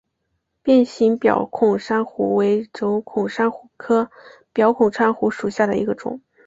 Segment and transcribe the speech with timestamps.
[0.63, 4.09] 变形表孔珊瑚为轴孔珊瑚科
[4.51, 6.21] 表孔珊瑚属下的一个种。